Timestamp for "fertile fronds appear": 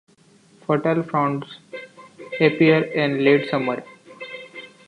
0.65-2.83